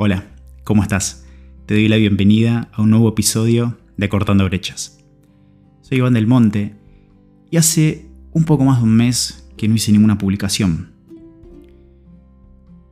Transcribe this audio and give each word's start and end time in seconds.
Hola, 0.00 0.22
¿cómo 0.62 0.82
estás? 0.82 1.26
Te 1.66 1.74
doy 1.74 1.88
la 1.88 1.96
bienvenida 1.96 2.68
a 2.72 2.82
un 2.82 2.90
nuevo 2.90 3.08
episodio 3.08 3.76
de 3.96 4.08
Cortando 4.08 4.44
Brechas. 4.44 5.04
Soy 5.80 5.98
Iván 5.98 6.14
del 6.14 6.28
Monte 6.28 6.76
y 7.50 7.56
hace 7.56 8.06
un 8.30 8.44
poco 8.44 8.62
más 8.62 8.78
de 8.78 8.84
un 8.84 8.94
mes 8.94 9.50
que 9.56 9.66
no 9.66 9.74
hice 9.74 9.90
ninguna 9.90 10.16
publicación. 10.16 10.92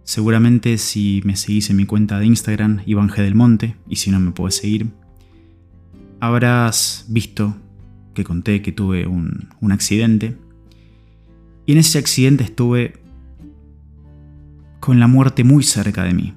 Seguramente 0.03 0.79
si 0.79 1.23
me 1.25 1.37
seguís 1.37 1.71
en 1.71 1.77
mi 1.77 1.87
cuenta 1.87 2.19
de 2.19 2.27
Instagram, 2.27 2.81
Iván 2.87 3.09
G. 3.09 3.23
del 3.23 3.37
Monte, 3.37 3.77
y 3.89 3.95
si 3.95 4.11
no 4.11 4.19
me 4.19 4.33
puedes 4.33 4.57
seguir, 4.57 4.89
habrás 6.19 7.07
visto 7.09 7.57
que 8.15 8.25
conté 8.25 8.63
que 8.63 8.73
tuve 8.73 9.07
un 9.07 9.71
accidente. 9.71 10.37
Y 11.67 11.73
en 11.73 11.79
ese 11.79 11.99
accidente 12.01 12.43
estuve 12.43 12.95
con 14.81 14.99
la 14.99 15.07
muerte 15.07 15.45
muy 15.45 15.63
cerca 15.63 16.03
de 16.03 16.13
mí. 16.13 16.35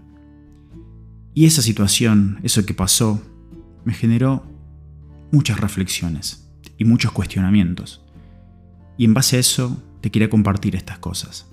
Y 1.40 1.46
esa 1.46 1.62
situación, 1.62 2.38
eso 2.44 2.66
que 2.66 2.74
pasó, 2.74 3.22
me 3.86 3.94
generó 3.94 4.44
muchas 5.32 5.58
reflexiones 5.58 6.52
y 6.78 6.84
muchos 6.84 7.14
cuestionamientos. 7.14 8.04
Y 8.98 9.06
en 9.06 9.14
base 9.14 9.38
a 9.38 9.40
eso 9.40 9.82
te 10.02 10.12
quería 10.12 10.30
compartir 10.30 10.76
estas 10.76 11.00
cosas. 11.00 11.48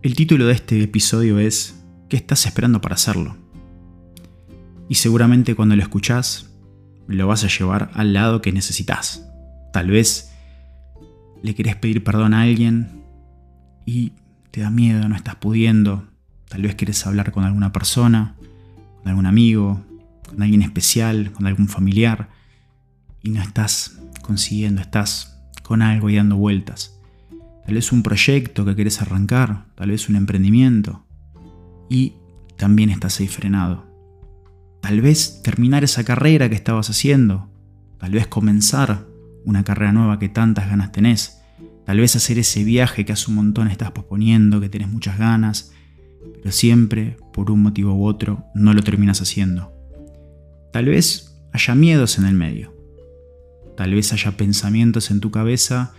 El 0.00 0.16
título 0.16 0.46
de 0.46 0.54
este 0.54 0.82
episodio 0.82 1.38
es 1.38 1.78
¿Qué 2.08 2.16
estás 2.16 2.46
esperando 2.46 2.80
para 2.80 2.94
hacerlo? 2.94 3.36
Y 4.88 4.94
seguramente 4.94 5.54
cuando 5.54 5.76
lo 5.76 5.82
escuchás, 5.82 6.56
lo 7.06 7.26
vas 7.26 7.44
a 7.44 7.48
llevar 7.48 7.90
al 7.92 8.14
lado 8.14 8.40
que 8.40 8.52
necesitas. 8.52 9.28
Tal 9.74 9.90
vez 9.90 10.32
le 11.42 11.54
querés 11.54 11.76
pedir 11.76 12.02
perdón 12.02 12.32
a 12.32 12.40
alguien 12.40 13.04
y 13.84 14.14
te 14.50 14.62
da 14.62 14.70
miedo, 14.70 15.06
no 15.06 15.16
estás 15.16 15.34
pudiendo. 15.34 16.11
Tal 16.52 16.62
vez 16.62 16.76
querés 16.76 17.04
hablar 17.06 17.32
con 17.32 17.44
alguna 17.44 17.72
persona, 17.72 18.36
con 18.98 19.08
algún 19.08 19.26
amigo, 19.26 19.84
con 20.28 20.42
alguien 20.42 20.62
especial, 20.62 21.32
con 21.32 21.46
algún 21.46 21.68
familiar, 21.68 22.28
y 23.22 23.30
no 23.30 23.42
estás 23.42 23.98
consiguiendo, 24.22 24.80
estás 24.80 25.40
con 25.62 25.82
algo 25.82 26.10
y 26.10 26.16
dando 26.16 26.36
vueltas 26.36 26.98
tal 27.64 27.74
vez 27.74 27.92
un 27.92 28.02
proyecto 28.02 28.64
que 28.64 28.76
querés 28.76 29.00
arrancar, 29.00 29.66
tal 29.74 29.90
vez 29.90 30.08
un 30.08 30.16
emprendimiento, 30.16 31.04
y 31.88 32.14
también 32.56 32.90
estás 32.90 33.20
ahí 33.20 33.28
frenado. 33.28 33.86
Tal 34.80 35.00
vez 35.00 35.42
terminar 35.42 35.84
esa 35.84 36.04
carrera 36.04 36.48
que 36.48 36.56
estabas 36.56 36.90
haciendo, 36.90 37.50
tal 37.98 38.12
vez 38.12 38.26
comenzar 38.26 39.06
una 39.44 39.64
carrera 39.64 39.92
nueva 39.92 40.18
que 40.18 40.28
tantas 40.28 40.68
ganas 40.68 40.92
tenés, 40.92 41.40
tal 41.86 41.98
vez 41.98 42.16
hacer 42.16 42.38
ese 42.38 42.64
viaje 42.64 43.04
que 43.04 43.12
hace 43.12 43.30
un 43.30 43.36
montón 43.36 43.68
estás 43.68 43.92
posponiendo, 43.92 44.60
que 44.60 44.68
tenés 44.68 44.88
muchas 44.88 45.18
ganas, 45.18 45.72
pero 46.42 46.52
siempre, 46.52 47.16
por 47.32 47.50
un 47.50 47.62
motivo 47.62 47.94
u 47.94 48.06
otro, 48.06 48.44
no 48.54 48.74
lo 48.74 48.82
terminas 48.82 49.20
haciendo. 49.20 49.72
Tal 50.72 50.86
vez 50.86 51.40
haya 51.52 51.74
miedos 51.74 52.18
en 52.18 52.26
el 52.26 52.34
medio. 52.34 52.74
Tal 53.76 53.94
vez 53.94 54.12
haya 54.12 54.36
pensamientos 54.36 55.10
en 55.10 55.20
tu 55.20 55.30
cabeza 55.30 55.94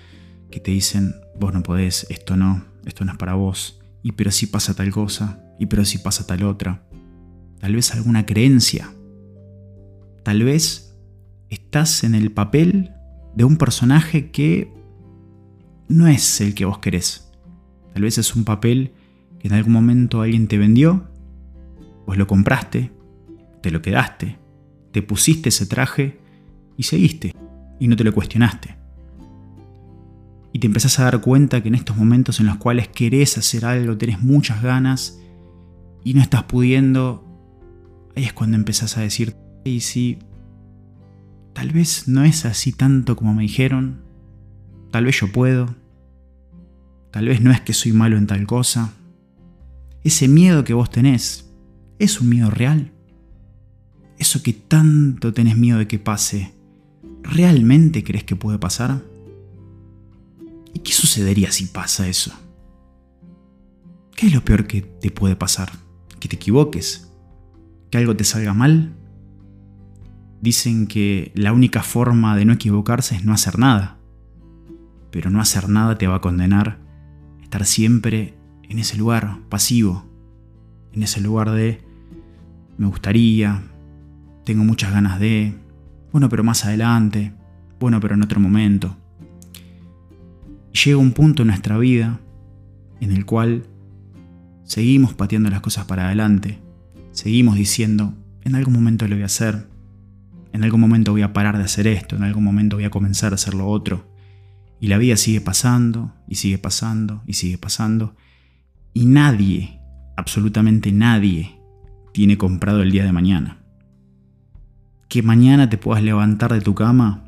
que 0.52 0.60
te 0.60 0.72
dicen, 0.72 1.16
vos 1.40 1.54
no 1.54 1.64
podés, 1.64 2.06
esto 2.10 2.38
no, 2.38 2.66
esto 2.86 3.06
no 3.06 3.14
es 3.14 3.18
para 3.18 3.34
vos, 3.34 3.80
y 4.04 4.12
pero 4.12 4.32
si 4.32 4.48
pasa 4.48 4.76
tal 4.76 4.92
cosa, 4.92 5.44
y 5.60 5.66
pero 5.66 5.86
si 5.86 5.98
pasa 5.98 6.28
tal 6.28 6.44
otra. 6.44 6.84
Tal 7.60 7.76
vez 7.76 7.94
alguna 7.94 8.26
creencia. 8.26 8.94
Tal 10.24 10.44
vez 10.44 10.96
estás 11.50 12.04
en 12.04 12.16
el 12.16 12.32
papel 12.32 12.92
de 13.36 13.46
un 13.46 13.58
personaje 13.58 14.32
que 14.32 14.72
no 15.88 16.08
es 16.08 16.42
el 16.42 16.54
que 16.54 16.66
vos 16.66 16.80
querés. 16.80 17.32
Tal 17.94 18.04
vez 18.04 18.18
es 18.18 18.36
un 18.36 18.44
papel 18.44 18.94
en 19.44 19.54
algún 19.54 19.74
momento 19.74 20.22
alguien 20.22 20.48
te 20.48 20.58
vendió, 20.58 21.10
vos 22.08 22.18
lo 22.18 22.28
compraste, 22.28 22.92
te 23.62 23.72
lo 23.72 23.82
quedaste, 23.82 24.40
te 24.92 25.02
pusiste 25.02 25.50
ese 25.50 25.66
traje 25.66 26.20
y 26.78 26.84
seguiste, 26.84 27.36
y 27.80 27.88
no 27.88 27.96
te 27.96 28.04
lo 28.04 28.14
cuestionaste. 28.14 28.78
Y 30.54 30.60
te 30.60 30.68
empezás 30.68 31.00
a 31.00 31.06
dar 31.06 31.22
cuenta 31.22 31.62
que 31.62 31.68
en 31.68 31.76
estos 31.76 31.98
momentos 31.98 32.40
en 32.40 32.46
los 32.46 32.58
cuales 32.58 32.88
querés 32.88 33.38
hacer 33.38 33.66
algo, 33.66 33.98
tenés 33.98 34.22
muchas 34.22 34.62
ganas 34.62 35.20
y 36.04 36.14
no 36.14 36.22
estás 36.22 36.44
pudiendo, 36.44 37.26
ahí 38.16 38.24
es 38.24 38.34
cuando 38.34 38.56
empezás 38.56 38.98
a 38.98 39.02
decir, 39.02 39.36
y 39.64 39.82
si 39.82 40.20
tal 41.54 41.72
vez 41.72 42.08
no 42.08 42.24
es 42.24 42.46
así 42.46 42.72
tanto 42.72 43.16
como 43.16 43.34
me 43.34 43.44
dijeron, 43.44 44.02
tal 44.92 45.06
vez 45.06 45.20
yo 45.20 45.32
puedo, 45.32 45.76
tal 47.12 47.28
vez 47.28 47.42
no 47.42 47.52
es 47.52 47.62
que 47.62 47.74
soy 47.74 47.94
malo 47.94 48.18
en 48.18 48.28
tal 48.28 48.46
cosa, 48.46 48.94
ese 50.04 50.28
miedo 50.28 50.64
que 50.64 50.74
vos 50.74 50.90
tenés, 50.90 51.50
¿es 52.00 52.20
un 52.20 52.30
miedo 52.30 52.50
real? 52.50 52.92
Eso 54.18 54.44
que 54.44 54.54
tanto 54.54 55.34
tenés 55.34 55.58
miedo 55.58 55.80
de 55.80 55.88
que 55.88 56.00
pase, 56.00 56.54
¿realmente 57.24 58.04
crees 58.04 58.24
que 58.24 58.36
puede 58.36 58.60
pasar? 58.60 59.02
¿Y 60.74 60.80
qué 60.80 60.92
sucedería 60.92 61.52
si 61.52 61.66
pasa 61.66 62.08
eso? 62.08 62.34
¿Qué 64.16 64.28
es 64.28 64.34
lo 64.34 64.44
peor 64.44 64.68
que 64.68 64.82
te 64.82 65.12
puede 65.12 65.36
pasar? 65.36 65.72
¿Que 66.20 66.28
te 66.28 66.36
equivoques? 66.36 67.12
¿Que 67.90 67.98
algo 67.98 68.16
te 68.16 68.24
salga 68.24 68.54
mal? 68.54 68.94
Dicen 70.42 70.88
que 70.88 71.32
la 71.36 71.54
única 71.54 71.84
forma 71.84 72.36
de 72.36 72.46
no 72.46 72.54
equivocarse 72.54 73.16
es 73.16 73.24
no 73.24 73.34
hacer 73.34 73.58
nada. 73.58 74.00
Pero 75.12 75.30
no 75.30 75.40
hacer 75.40 75.70
nada 75.70 75.98
te 75.98 76.08
va 76.08 76.16
a 76.16 76.22
condenar 76.22 76.80
a 77.40 77.44
estar 77.44 77.66
siempre 77.66 78.36
en 78.74 78.80
ese 78.80 78.98
lugar 78.98 79.40
pasivo. 79.50 80.04
En 80.92 81.04
ese 81.04 81.22
lugar 81.22 81.52
de 81.52 81.82
me 82.78 82.88
gustaría, 82.88 83.64
tengo 84.44 84.64
muchas 84.64 84.92
ganas 84.92 85.20
de, 85.20 85.54
bueno, 86.12 86.28
pero 86.28 86.44
más 86.44 86.66
adelante, 86.66 87.34
bueno, 87.80 88.00
pero 88.00 88.16
en 88.16 88.24
otro 88.24 88.40
momento 88.40 88.98
llega 90.74 90.98
un 90.98 91.12
punto 91.12 91.44
en 91.44 91.50
nuestra 91.50 91.78
vida 91.78 92.20
en 93.00 93.12
el 93.12 93.26
cual 93.26 93.68
seguimos 94.64 95.14
pateando 95.14 95.50
las 95.50 95.62
cosas 95.62 95.86
para 95.86 96.08
adelante, 96.08 96.60
seguimos 97.12 97.56
diciendo, 97.56 98.16
en 98.42 98.56
algún 98.56 98.74
momento 98.74 99.08
lo 99.08 99.16
voy 99.16 99.24
a 99.24 99.28
hacer, 99.28 99.68
en 100.52 100.64
algún 100.64 100.82
momento 100.82 101.12
voy 101.12 101.22
a 101.22 101.32
parar 101.32 101.58
de 101.58 101.64
hacer 101.64 101.86
esto, 101.88 102.16
en 102.16 102.24
algún 102.24 102.44
momento 102.44 102.78
voy 102.78 102.86
a 102.86 102.90
comenzar 102.90 103.34
a 103.34 103.36
hacer 103.36 103.54
lo 103.54 103.68
otro. 103.68 104.12
Y 104.80 104.88
la 104.88 104.98
vida 104.98 105.16
sigue 105.16 105.40
pasando, 105.40 106.14
y 106.28 106.36
sigue 106.36 106.58
pasando, 106.58 107.24
y 107.26 107.34
sigue 107.34 107.58
pasando. 107.58 108.16
Y 108.94 109.06
nadie, 109.06 109.80
absolutamente 110.16 110.92
nadie, 110.92 111.60
tiene 112.14 112.38
comprado 112.38 112.82
el 112.82 112.92
día 112.92 113.04
de 113.04 113.12
mañana. 113.12 113.58
Que 115.10 115.24
mañana 115.24 115.70
te 115.70 115.78
puedas 115.78 116.04
levantar 116.04 116.54
de 116.54 116.62
tu 116.62 116.76
cama, 116.76 117.26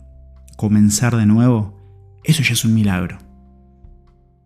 comenzar 0.57 1.15
de 1.15 1.25
nuevo, 1.25 1.77
eso 2.23 2.43
ya 2.43 2.53
es 2.53 2.65
un 2.65 2.73
milagro 2.73 3.17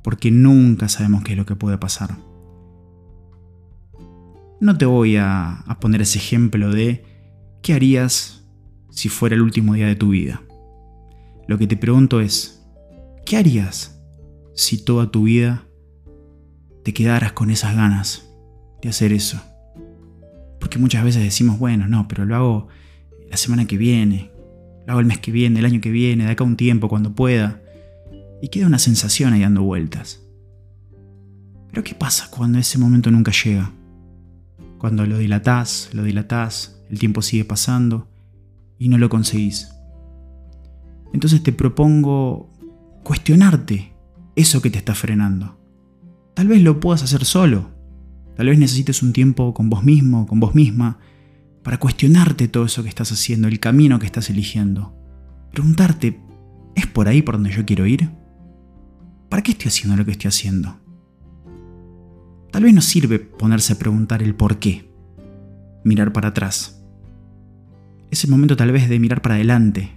porque 0.09 0.31
nunca 0.31 0.88
sabemos 0.90 1.24
qué 1.24 1.34
es 1.34 1.38
lo 1.38 1.46
que 1.46 1.56
puede 1.56 1.78
pasar. 1.78 2.18
No 4.62 4.78
te 4.78 4.86
voy 4.86 5.18
a, 5.18 5.63
poner 5.80 6.01
ese 6.01 6.18
ejemplo 6.18 6.72
de 6.72 7.06
qué 7.62 7.74
harías 7.74 8.46
si 8.90 9.07
fuera 9.07 9.36
el 9.36 9.41
último 9.41 9.74
día 9.74 9.88
de 9.88 9.96
tu 9.96 10.09
vida. 10.09 10.41
Lo 11.47 11.57
que 11.57 11.68
te 11.68 11.78
pregunto 11.78 12.19
es, 12.19 12.66
¿qué 13.25 13.38
harías 13.38 14.01
si 14.56 14.84
toda 14.84 15.12
tu 15.12 15.24
vida 15.24 15.63
te 16.90 16.94
quedaras 16.94 17.34
con 17.34 17.52
esas 17.52 17.76
ganas 17.76 18.28
de 18.82 18.90
hacer 18.90 19.14
eso? 19.14 19.40
Porque 20.60 20.80
muchas 20.80 21.04
veces 21.04 21.22
decimos, 21.22 21.60
bueno, 21.60 21.88
no, 21.88 22.08
pero 22.08 22.26
lo 22.26 22.36
hago 22.36 22.68
la 23.30 23.38
semana 23.38 23.66
que 23.66 23.78
viene, 23.78 24.32
lo 24.88 24.94
hago 24.94 25.00
el 25.00 25.06
mes 25.06 25.20
que 25.20 25.32
viene, 25.32 25.60
el 25.60 25.66
año 25.66 25.82
que 25.82 25.92
viene, 25.92 26.26
de 26.26 26.32
acá 26.32 26.44
un 26.44 26.58
tiempo, 26.58 26.90
cuando 26.90 27.14
pueda 27.14 27.62
y 28.42 28.48
queda 28.48 28.66
una 28.66 28.80
sensación 28.80 29.34
ahí 29.34 29.42
dando 29.42 29.62
vueltas. 29.62 30.24
Pero 31.69 31.84
¿qué 31.84 31.94
pasa 31.94 32.28
cuando 32.31 32.58
ese 32.58 32.80
momento 32.80 33.12
nunca 33.12 33.31
llega? 33.31 33.72
Cuando 34.80 35.06
lo 35.06 35.19
dilatás, 35.19 35.92
lo 35.94 36.02
dilatás, 36.02 36.81
el 36.90 36.98
tiempo 36.98 37.22
sigue 37.22 37.46
pasando 37.46 38.08
y 38.80 38.90
no 38.90 38.98
lo 38.98 39.10
conseguís. 39.10 39.69
Entonces 41.13 41.44
te 41.44 41.52
propongo 41.52 42.50
cuestionarte 43.04 43.94
eso 44.36 44.60
que 44.60 44.72
te 44.72 44.80
está 44.80 44.96
frenando. 44.96 45.59
Tal 46.39 46.47
vez 46.47 46.62
lo 46.62 46.80
puedas 46.80 47.03
hacer 47.03 47.25
solo. 47.25 47.69
Tal 48.38 48.47
vez 48.47 48.57
necesites 48.57 49.03
un 49.03 49.12
tiempo 49.12 49.53
con 49.53 49.69
vos 49.69 49.83
mismo, 49.83 50.25
con 50.25 50.39
vos 50.39 50.56
misma, 50.56 50.97
para 51.63 51.80
cuestionarte 51.80 52.47
todo 52.47 52.63
eso 52.63 52.81
que 52.81 52.88
estás 52.88 53.12
haciendo, 53.12 53.50
el 53.50 53.59
camino 53.59 54.00
que 54.00 54.06
estás 54.06 54.30
eligiendo. 54.30 54.95
Preguntarte, 55.51 56.18
¿es 56.75 56.88
por 56.88 57.09
ahí 57.09 57.21
por 57.21 57.36
donde 57.36 57.51
yo 57.51 57.65
quiero 57.65 57.86
ir? 57.86 58.09
¿para 59.27 59.44
qué 59.44 59.51
estoy 59.51 59.68
haciendo 59.68 59.97
lo 59.97 60.06
que 60.06 60.12
estoy 60.12 60.30
haciendo? 60.30 60.80
Tal 62.53 62.63
vez 62.63 62.74
no 62.74 62.80
sirve 62.80 63.19
ponerse 63.19 63.74
a 63.74 63.77
preguntar 63.77 64.24
el 64.24 64.33
por 64.33 64.59
qué, 64.59 64.89
mirar 65.83 66.13
para 66.13 66.30
atrás. 66.30 66.81
Es 68.12 68.24
el 68.24 68.30
momento 68.30 68.56
tal 68.56 68.71
vez 68.71 68.88
de 68.88 68.97
mirar 68.97 69.21
para 69.21 69.36
adelante, 69.36 69.91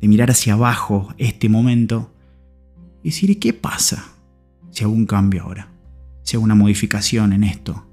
de 0.00 0.08
mirar 0.08 0.30
hacia 0.30 0.54
abajo 0.54 1.12
este 1.18 1.50
momento 1.50 2.14
y 3.02 3.10
decir, 3.10 3.28
¿y 3.28 3.34
qué 3.34 3.52
pasa 3.52 4.06
si 4.70 4.84
hago 4.84 5.06
cambio 5.06 5.42
ahora? 5.42 5.71
Una 6.38 6.54
modificación 6.54 7.32
en 7.32 7.44
esto. 7.44 7.86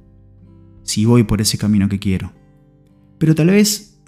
si 0.83 1.05
voy 1.05 1.23
por 1.23 1.39
ese 1.39 1.57
camino 1.57 1.87
que 1.87 1.99
quiero. 1.99 2.33
Pero 3.19 3.35
tal 3.35 3.47
vez 3.47 4.01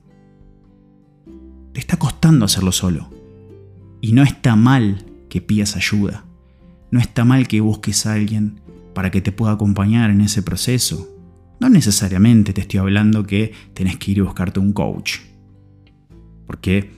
te 1.74 1.80
está 1.80 1.98
costando 1.98 2.46
hacerlo 2.46 2.72
solo. 2.72 3.10
Y 4.02 4.14
no 4.14 4.24
está 4.24 4.56
mal 4.56 5.06
que 5.30 5.42
pidas 5.42 5.76
ayuda. 5.76 6.26
No 6.90 7.00
está 7.00 7.24
mal 7.24 7.48
que 7.48 7.62
busques 7.62 8.06
a 8.06 8.14
alguien 8.14 8.62
para 8.94 9.12
que 9.12 9.22
te 9.22 9.32
pueda 9.32 9.54
acompañar 9.54 10.10
en 10.10 10.22
ese 10.22 10.42
proceso. 10.42 11.08
No 11.60 11.70
necesariamente 11.70 12.54
te 12.54 12.62
estoy 12.62 12.80
hablando 12.80 13.26
que 13.26 13.54
tenés 13.74 13.98
que 13.98 14.12
ir 14.12 14.18
y 14.18 14.22
buscarte 14.22 14.60
un 14.60 14.74
coach. 14.74 15.20
Porque 16.48 16.92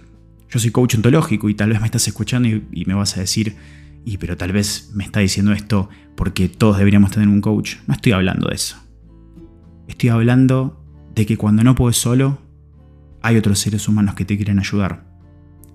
yo 0.50 0.60
soy 0.60 0.72
coach 0.72 0.96
ontológico 0.96 1.50
y 1.50 1.56
tal 1.56 1.70
vez 1.70 1.80
me 1.80 1.86
estás 1.86 2.08
escuchando 2.08 2.48
y, 2.48 2.86
me 2.86 2.94
vas 2.94 3.18
a 3.18 3.20
decir, 3.20 3.56
y 4.06 4.18
pero 4.18 4.38
tal 4.38 4.52
vez 4.52 4.92
me 4.94 5.04
está 5.04 5.20
diciendo 5.20 5.54
esto 5.54 5.90
porque 6.16 6.50
todos 6.50 6.78
deberíamos 6.78 7.12
tener 7.12 7.30
un 7.30 7.42
coach. 7.42 7.76
No 7.88 7.94
estoy 7.94 8.12
hablando 8.12 8.50
de 8.50 8.56
eso. 8.56 8.78
Estoy 9.88 10.10
hablando 10.10 10.84
de 11.16 11.26
que 11.26 11.38
cuando 11.38 11.64
no 11.64 11.76
puedes 11.76 11.98
solo, 11.98 12.40
hay 13.22 13.38
otros 13.38 13.60
seres 13.60 13.88
humanos 13.88 14.16
que 14.16 14.26
te 14.26 14.36
quieren 14.36 14.60
ayudar. 14.60 15.06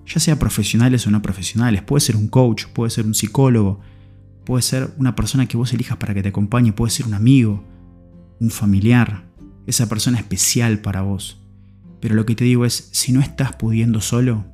Ya 0.05 0.19
sea 0.19 0.39
profesionales 0.39 1.05
o 1.07 1.11
no 1.11 1.21
profesionales. 1.21 1.81
Puede 1.81 2.01
ser 2.01 2.15
un 2.15 2.27
coach, 2.27 2.65
puede 2.67 2.89
ser 2.91 3.05
un 3.05 3.13
psicólogo, 3.13 3.79
puede 4.45 4.61
ser 4.61 4.93
una 4.97 5.15
persona 5.15 5.45
que 5.47 5.57
vos 5.57 5.73
elijas 5.73 5.97
para 5.97 6.13
que 6.13 6.23
te 6.23 6.29
acompañe, 6.29 6.73
puede 6.73 6.91
ser 6.91 7.05
un 7.05 7.13
amigo, 7.13 7.63
un 8.39 8.49
familiar, 8.49 9.25
esa 9.67 9.87
persona 9.87 10.17
especial 10.17 10.79
para 10.79 11.01
vos. 11.01 11.41
Pero 11.99 12.15
lo 12.15 12.25
que 12.25 12.35
te 12.35 12.45
digo 12.45 12.65
es, 12.65 12.89
si 12.91 13.11
no 13.11 13.19
estás 13.19 13.53
pudiendo 13.55 14.01
solo, 14.01 14.45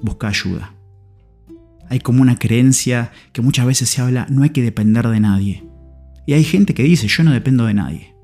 busca 0.00 0.28
ayuda. 0.28 0.74
Hay 1.90 1.98
como 1.98 2.22
una 2.22 2.38
creencia 2.38 3.10
que 3.32 3.42
muchas 3.42 3.66
veces 3.66 3.90
se 3.90 4.00
habla, 4.00 4.24
no 4.30 4.44
hay 4.44 4.50
que 4.50 4.62
depender 4.62 5.08
de 5.08 5.18
nadie. 5.18 5.68
Y 6.24 6.34
hay 6.34 6.44
gente 6.44 6.72
que 6.72 6.84
dice, 6.84 7.08
yo 7.08 7.24
no 7.24 7.32
dependo 7.32 7.66
de 7.66 7.74
nadie. 7.74 8.14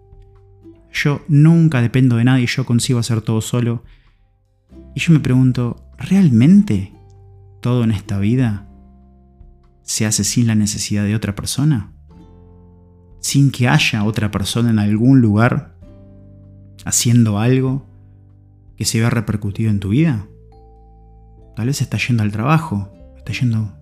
Yo 0.93 1.25
nunca 1.27 1.83
dependo 1.83 2.17
de 2.17 2.25
nadie, 2.25 2.47
yo 2.47 2.65
consigo 2.65 3.01
hacer 3.01 3.23
todo 3.23 3.41
solo. 3.41 3.83
Y 4.95 5.01
yo 5.01 5.13
me 5.13 5.19
pregunto, 5.19 5.85
¿realmente 5.99 6.95
todo 7.61 7.83
en 7.83 7.91
esta 7.91 8.21
vida 8.21 8.69
se 9.83 10.07
hace 10.07 10.23
sin 10.23 10.47
la 10.47 10.55
necesidad 10.55 11.03
de 11.05 11.17
otra 11.17 11.35
persona? 11.35 11.93
¿Sin 13.19 13.51
que 13.51 13.67
haya 13.67 14.05
otra 14.05 14.31
persona 14.31 14.71
en 14.71 14.79
algún 14.79 15.21
lugar 15.21 15.77
haciendo 16.85 17.41
algo 17.41 17.85
que 18.77 18.85
se 18.85 19.01
vea 19.01 19.11
repercutido 19.11 19.71
en 19.71 19.81
tu 19.81 19.89
vida? 19.89 20.29
Tal 21.57 21.67
vez 21.67 21.83
estás 21.83 22.07
yendo 22.07 22.23
al 22.23 22.31
trabajo, 22.31 22.93
estás 23.27 23.41
yendo 23.41 23.73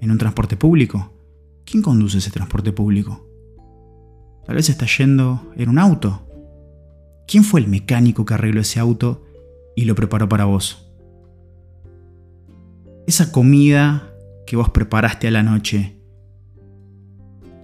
en 0.00 0.10
un 0.10 0.16
transporte 0.16 0.56
público. 0.56 1.12
¿Quién 1.66 1.82
conduce 1.82 2.18
ese 2.18 2.30
transporte 2.30 2.72
público? 2.72 3.28
Tal 4.46 4.56
vez 4.56 4.70
estás 4.70 4.96
yendo 4.96 5.52
en 5.56 5.68
un 5.68 5.78
auto. 5.78 6.26
¿Quién 7.26 7.44
fue 7.44 7.60
el 7.60 7.68
mecánico 7.68 8.24
que 8.24 8.32
arregló 8.32 8.62
ese 8.62 8.80
auto 8.80 9.26
y 9.76 9.84
lo 9.84 9.94
preparó 9.94 10.26
para 10.26 10.46
vos? 10.46 10.90
Esa 13.06 13.30
comida 13.30 14.14
que 14.46 14.56
vos 14.56 14.70
preparaste 14.70 15.28
a 15.28 15.32
la 15.32 15.42
noche, 15.42 16.00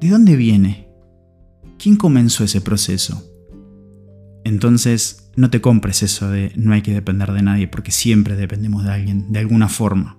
¿de 0.03 0.09
dónde 0.11 0.37
viene? 0.37 0.91
¿Quién 1.79 1.97
comenzó 1.97 2.45
ese 2.45 2.61
proceso? 2.61 3.25
Entonces, 4.45 5.31
no 5.37 5.49
te 5.49 5.63
compres 5.63 6.03
eso 6.03 6.29
de 6.29 6.53
no 6.57 6.75
hay 6.75 6.83
que 6.83 6.93
depender 6.93 7.33
de 7.33 7.41
nadie, 7.41 7.67
porque 7.67 7.93
siempre 7.93 8.37
dependemos 8.37 8.85
de 8.85 8.93
alguien, 8.93 9.33
de 9.33 9.39
alguna 9.39 9.69
forma. 9.69 10.19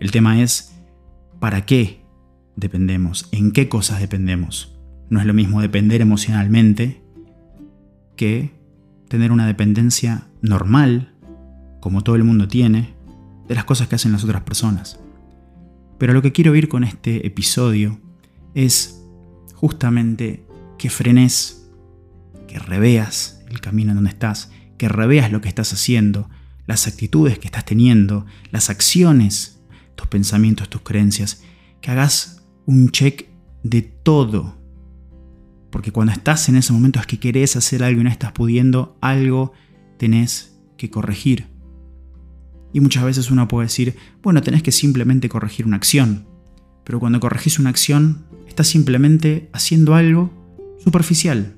El 0.00 0.10
tema 0.10 0.40
es, 0.40 0.72
¿para 1.40 1.66
qué 1.66 2.00
dependemos? 2.56 3.28
¿En 3.32 3.52
qué 3.52 3.68
cosas 3.68 4.00
dependemos? 4.00 4.74
No 5.10 5.20
es 5.20 5.26
lo 5.26 5.34
mismo 5.34 5.60
depender 5.60 6.00
emocionalmente 6.00 7.02
que 8.16 8.58
tener 9.08 9.30
una 9.30 9.46
dependencia 9.46 10.28
normal, 10.40 11.14
como 11.80 12.02
todo 12.02 12.16
el 12.16 12.24
mundo 12.24 12.48
tiene, 12.48 12.94
de 13.46 13.54
las 13.54 13.64
cosas 13.64 13.88
que 13.88 13.96
hacen 13.96 14.12
las 14.12 14.24
otras 14.24 14.42
personas. 14.42 14.98
Pero 15.98 16.14
lo 16.14 16.22
que 16.22 16.32
quiero 16.32 16.52
oír 16.52 16.68
con 16.68 16.82
este 16.82 17.26
episodio 17.26 18.00
es 18.54 19.04
justamente 19.54 20.46
que 20.78 20.88
frenes, 20.88 21.70
que 22.48 22.58
reveas 22.58 23.44
el 23.50 23.60
camino 23.60 23.90
en 23.90 23.96
donde 23.96 24.10
estás, 24.10 24.50
que 24.78 24.88
reveas 24.88 25.30
lo 25.30 25.42
que 25.42 25.50
estás 25.50 25.74
haciendo, 25.74 26.30
las 26.66 26.86
actitudes 26.86 27.38
que 27.38 27.48
estás 27.48 27.66
teniendo, 27.66 28.24
las 28.50 28.70
acciones, 28.70 29.59
tus 29.94 30.06
pensamientos, 30.06 30.68
tus 30.68 30.82
creencias, 30.82 31.42
que 31.80 31.90
hagas 31.90 32.42
un 32.66 32.90
check 32.90 33.28
de 33.62 33.82
todo 33.82 34.60
porque 35.70 35.92
cuando 35.92 36.12
estás 36.12 36.48
en 36.48 36.56
ese 36.56 36.72
momento 36.72 36.98
es 36.98 37.06
que 37.06 37.18
querés 37.18 37.56
hacer 37.56 37.82
algo 37.82 38.00
y 38.00 38.04
no 38.04 38.10
estás 38.10 38.32
pudiendo, 38.32 38.96
algo 39.00 39.52
tenés 39.98 40.58
que 40.76 40.90
corregir. 40.90 41.46
Y 42.72 42.80
muchas 42.80 43.04
veces 43.04 43.30
uno 43.30 43.48
puede 43.48 43.66
decir, 43.66 43.96
bueno, 44.22 44.42
tenés 44.42 44.62
que 44.62 44.72
simplemente 44.72 45.28
corregir 45.28 45.66
una 45.66 45.76
acción. 45.76 46.26
Pero 46.84 47.00
cuando 47.00 47.20
corregís 47.20 47.58
una 47.58 47.70
acción, 47.70 48.24
estás 48.48 48.68
simplemente 48.68 49.48
haciendo 49.52 49.94
algo 49.94 50.32
superficial. 50.82 51.54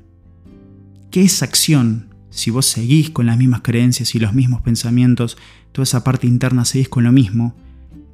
¿Qué 1.10 1.22
es 1.22 1.42
acción 1.42 2.14
si 2.30 2.50
vos 2.50 2.66
seguís 2.66 3.10
con 3.10 3.26
las 3.26 3.38
mismas 3.38 3.60
creencias 3.62 4.14
y 4.14 4.18
los 4.18 4.32
mismos 4.34 4.62
pensamientos, 4.62 5.36
toda 5.72 5.84
esa 5.84 6.04
parte 6.04 6.26
interna 6.26 6.64
seguís 6.64 6.88
con 6.88 7.04
lo 7.04 7.12
mismo? 7.12 7.54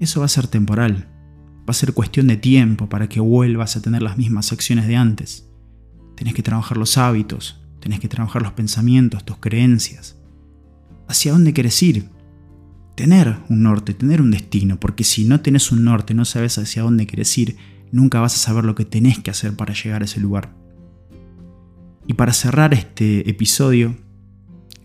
Eso 0.01 0.21
va 0.21 0.27
a 0.27 0.31
ser 0.31 0.47
temporal. 0.47 1.09
Va 1.61 1.73
a 1.73 1.75
ser 1.75 1.93
cuestión 1.93 2.29
de 2.29 2.37
tiempo 2.37 2.89
para 2.89 3.09
que 3.09 3.21
vuelvas 3.21 3.77
a 3.77 3.83
tener 3.83 4.03
las 4.03 4.17
mismas 4.17 4.53
acciones 4.53 4.87
de 4.87 4.97
antes. 4.97 5.49
Tenés 6.17 6.35
que 6.35 6.43
trabajar 6.43 6.77
los 6.77 6.97
hábitos, 6.99 7.61
tenés 7.81 8.01
que 8.01 8.09
trabajar 8.09 8.43
los 8.43 8.53
pensamientos, 8.53 9.25
tus 9.25 9.39
creencias. 9.39 10.17
¿Hacia 11.09 11.33
dónde 11.33 11.53
quieres 11.53 11.83
ir? 11.83 12.11
Tener 12.97 13.39
un 13.49 13.63
norte, 13.63 13.95
tener 13.95 14.21
un 14.21 14.31
destino, 14.31 14.81
porque 14.81 15.05
si 15.05 15.25
no 15.25 15.41
tenés 15.41 15.71
un 15.71 15.85
norte, 15.85 16.15
no 16.15 16.25
sabes 16.25 16.59
hacia 16.59 16.83
dónde 16.83 17.07
quieres 17.07 17.37
ir, 17.39 17.57
nunca 17.93 18.21
vas 18.21 18.35
a 18.35 18.39
saber 18.39 18.65
lo 18.65 18.75
que 18.75 18.85
tenés 18.85 19.19
que 19.19 19.31
hacer 19.31 19.55
para 19.55 19.75
llegar 19.75 20.03
a 20.03 20.05
ese 20.05 20.21
lugar. 20.21 20.55
Y 22.07 22.15
para 22.15 22.33
cerrar 22.33 22.75
este 22.75 23.29
episodio, 23.29 23.97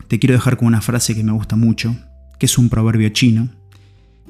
te 0.08 0.20
quiero 0.20 0.36
dejar 0.36 0.58
con 0.58 0.68
una 0.68 0.82
frase 0.82 1.16
que 1.16 1.24
me 1.24 1.32
gusta 1.32 1.56
mucho, 1.56 1.96
que 2.38 2.46
es 2.46 2.58
un 2.58 2.70
proverbio 2.70 3.10
chino, 3.10 3.50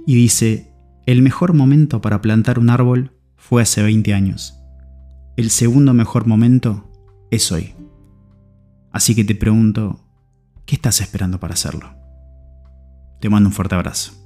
y 0.05 0.15
dice, 0.15 0.72
el 1.05 1.21
mejor 1.21 1.53
momento 1.53 2.01
para 2.01 2.21
plantar 2.21 2.59
un 2.59 2.69
árbol 2.69 3.11
fue 3.35 3.61
hace 3.61 3.83
20 3.83 4.13
años. 4.13 4.57
El 5.35 5.49
segundo 5.49 5.93
mejor 5.93 6.27
momento 6.27 6.89
es 7.29 7.51
hoy. 7.51 7.73
Así 8.91 9.15
que 9.15 9.23
te 9.23 9.35
pregunto, 9.35 9.99
¿qué 10.65 10.75
estás 10.75 11.01
esperando 11.01 11.39
para 11.39 11.55
hacerlo? 11.55 11.93
Te 13.19 13.29
mando 13.29 13.49
un 13.49 13.53
fuerte 13.53 13.75
abrazo. 13.75 14.22